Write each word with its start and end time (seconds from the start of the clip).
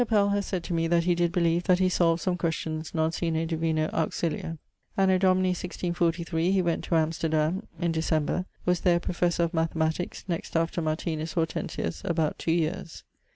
Pell 0.07 0.29
haz 0.29 0.47
sayd 0.47 0.63
to 0.63 0.73
me 0.73 0.87
that 0.87 1.03
he 1.03 1.13
did 1.13 1.31
believe 1.31 1.65
that 1.65 1.77
he 1.77 1.87
solved 1.87 2.23
some 2.23 2.35
questions 2.35 2.95
non 2.95 3.11
sine 3.11 3.45
divino 3.45 3.87
auxilio. 3.89 4.57
Anno 4.97 5.19
Domini 5.19 5.49
1643 5.49 6.51
he 6.51 6.59
went 6.59 6.83
to 6.85 6.95
Amsterdam, 6.95 7.67
in 7.79 7.91
December; 7.91 8.45
was 8.65 8.79
there 8.79 8.99
Professor 8.99 9.43
of 9.43 9.51
Mathematiques, 9.51 10.23
next 10.27 10.55
after 10.55 10.81
Martinus 10.81 11.33
Hortensius, 11.33 12.01
about 12.03 12.39
2 12.39 12.51
yeares. 12.51 13.03